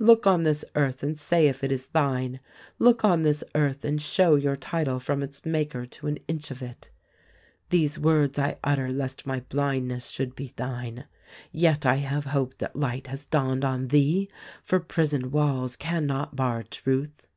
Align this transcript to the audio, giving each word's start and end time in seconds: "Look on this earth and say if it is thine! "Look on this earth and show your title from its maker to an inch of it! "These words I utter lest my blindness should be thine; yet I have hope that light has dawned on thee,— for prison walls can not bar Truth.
"Look 0.00 0.26
on 0.26 0.42
this 0.42 0.64
earth 0.74 1.04
and 1.04 1.16
say 1.16 1.46
if 1.46 1.62
it 1.62 1.70
is 1.70 1.86
thine! 1.92 2.40
"Look 2.80 3.04
on 3.04 3.22
this 3.22 3.44
earth 3.54 3.84
and 3.84 4.02
show 4.02 4.34
your 4.34 4.56
title 4.56 4.98
from 4.98 5.22
its 5.22 5.46
maker 5.46 5.86
to 5.86 6.08
an 6.08 6.18
inch 6.26 6.50
of 6.50 6.62
it! 6.62 6.90
"These 7.70 7.96
words 7.96 8.40
I 8.40 8.58
utter 8.64 8.88
lest 8.90 9.24
my 9.24 9.38
blindness 9.38 10.08
should 10.10 10.34
be 10.34 10.48
thine; 10.56 11.04
yet 11.52 11.86
I 11.86 11.94
have 11.98 12.24
hope 12.24 12.58
that 12.58 12.74
light 12.74 13.06
has 13.06 13.24
dawned 13.26 13.64
on 13.64 13.86
thee,— 13.86 14.28
for 14.64 14.80
prison 14.80 15.30
walls 15.30 15.76
can 15.76 16.06
not 16.06 16.34
bar 16.34 16.64
Truth. 16.64 17.28